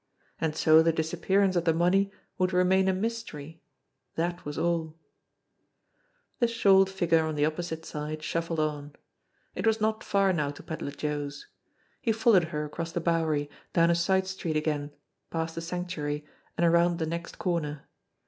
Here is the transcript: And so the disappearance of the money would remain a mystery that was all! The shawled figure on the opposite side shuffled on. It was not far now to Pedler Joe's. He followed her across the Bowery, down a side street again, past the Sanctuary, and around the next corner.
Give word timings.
And 0.39 0.55
so 0.55 0.81
the 0.81 0.91
disappearance 0.91 1.55
of 1.55 1.65
the 1.65 1.75
money 1.75 2.11
would 2.39 2.53
remain 2.53 2.87
a 2.87 2.91
mystery 2.91 3.61
that 4.15 4.45
was 4.45 4.57
all! 4.57 4.97
The 6.39 6.47
shawled 6.47 6.89
figure 6.89 7.23
on 7.23 7.35
the 7.35 7.45
opposite 7.45 7.85
side 7.85 8.23
shuffled 8.23 8.59
on. 8.59 8.95
It 9.53 9.67
was 9.67 9.79
not 9.79 10.03
far 10.03 10.33
now 10.33 10.49
to 10.49 10.63
Pedler 10.63 10.89
Joe's. 10.97 11.45
He 12.01 12.11
followed 12.11 12.45
her 12.45 12.65
across 12.65 12.91
the 12.91 12.99
Bowery, 12.99 13.47
down 13.73 13.91
a 13.91 13.95
side 13.95 14.25
street 14.25 14.57
again, 14.57 14.89
past 15.29 15.53
the 15.53 15.61
Sanctuary, 15.61 16.25
and 16.57 16.65
around 16.65 16.97
the 16.97 17.05
next 17.05 17.37
corner. 17.37 17.87